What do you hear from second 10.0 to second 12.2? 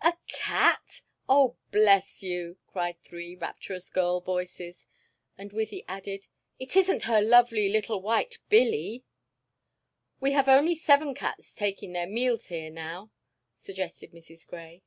"We have only seven cats taking their